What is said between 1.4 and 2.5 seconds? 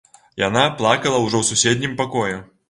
ў суседнім пакоі.